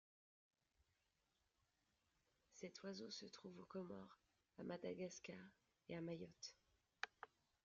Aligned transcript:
Cet 2.55 2.81
oiseau 2.81 3.11
se 3.11 3.27
trouve 3.27 3.59
aux 3.59 3.65
Comores, 3.65 4.17
à 4.57 4.63
Madagascar 4.63 5.45
et 5.89 5.95
à 5.95 6.01
Mayotte. 6.01 6.55